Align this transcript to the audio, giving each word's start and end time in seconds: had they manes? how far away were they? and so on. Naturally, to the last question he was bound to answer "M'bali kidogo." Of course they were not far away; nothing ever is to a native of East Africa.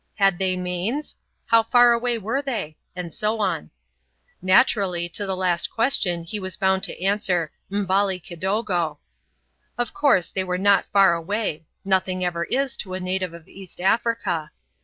had 0.15 0.39
they 0.39 0.55
manes? 0.57 1.15
how 1.45 1.61
far 1.61 1.93
away 1.93 2.17
were 2.17 2.41
they? 2.41 2.75
and 2.95 3.13
so 3.13 3.39
on. 3.39 3.69
Naturally, 4.41 5.07
to 5.09 5.27
the 5.27 5.35
last 5.35 5.69
question 5.69 6.23
he 6.23 6.39
was 6.39 6.55
bound 6.57 6.81
to 6.85 6.99
answer 6.99 7.51
"M'bali 7.69 8.19
kidogo." 8.19 8.97
Of 9.77 9.93
course 9.93 10.31
they 10.31 10.43
were 10.43 10.57
not 10.57 10.87
far 10.91 11.13
away; 11.13 11.67
nothing 11.85 12.25
ever 12.25 12.45
is 12.45 12.75
to 12.77 12.95
a 12.95 12.99
native 12.99 13.35
of 13.35 13.47
East 13.47 13.79
Africa. 13.79 14.49